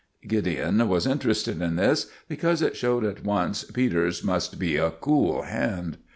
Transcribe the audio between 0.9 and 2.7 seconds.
interested at this, because